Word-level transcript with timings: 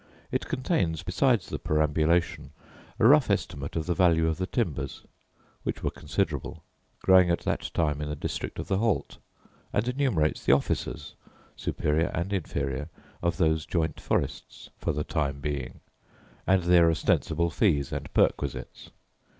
It 0.31 0.47
contains, 0.47 1.03
besides 1.03 1.47
the 1.47 1.59
perambulation, 1.59 2.49
a 2.97 3.05
rough 3.05 3.29
estimate 3.29 3.75
of 3.75 3.85
the 3.85 3.93
value 3.93 4.27
of 4.27 4.37
the 4.39 4.47
timbers, 4.47 5.05
which 5.61 5.83
were 5.83 5.91
considerable, 5.91 6.63
growing 7.03 7.29
at 7.29 7.41
that 7.41 7.69
time 7.75 8.01
in 8.01 8.09
the 8.09 8.15
district 8.15 8.57
of 8.57 8.67
the 8.67 8.79
Halt; 8.79 9.19
and 9.71 9.87
enumerates 9.87 10.43
the 10.43 10.53
officers, 10.53 11.13
superior 11.55 12.07
and 12.15 12.33
inferior, 12.33 12.89
of 13.21 13.37
those 13.37 13.67
joint 13.67 13.99
forests, 13.99 14.71
for 14.79 14.91
the 14.91 15.03
time 15.03 15.39
being, 15.39 15.81
and 16.47 16.63
their 16.63 16.89
ostensible 16.89 17.51
fees 17.51 17.91
and 17.91 18.11
perquisites. 18.15 18.89